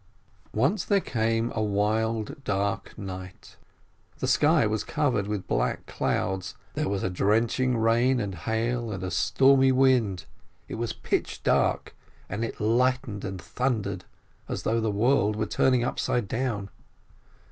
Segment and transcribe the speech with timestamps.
[0.55, 3.55] Once there came a wild, dark night.
[4.17, 9.03] The sky was covered with black clouds, there was a drenching rain and hail and
[9.03, 10.25] a stormy wind,
[10.67, 11.95] it was pitch dark,
[12.29, 14.05] and it lightened and thundered,
[14.49, 16.71] as though the world were turning upside down.